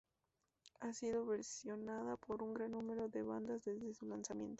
[0.79, 4.49] Ha sido versionada por un gran número de bandas desde su lanzamiento.